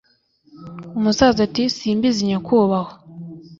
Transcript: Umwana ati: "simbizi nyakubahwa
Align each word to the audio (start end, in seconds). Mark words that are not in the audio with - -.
Umwana 0.99 1.39
ati: 1.47 1.63
"simbizi 1.77 2.21
nyakubahwa 2.29 2.91